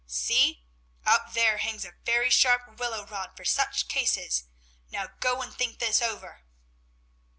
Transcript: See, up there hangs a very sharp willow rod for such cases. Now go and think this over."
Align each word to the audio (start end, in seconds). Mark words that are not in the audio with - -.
See, 0.07 0.63
up 1.05 1.33
there 1.33 1.59
hangs 1.59 1.85
a 1.85 1.91
very 2.03 2.31
sharp 2.31 2.79
willow 2.79 3.05
rod 3.05 3.37
for 3.37 3.45
such 3.45 3.87
cases. 3.87 4.45
Now 4.89 5.09
go 5.19 5.43
and 5.43 5.53
think 5.53 5.77
this 5.77 6.01
over." 6.01 6.41